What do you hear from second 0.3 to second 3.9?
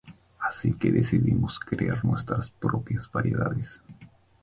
Así que decidimos crear nuestras propias variedades.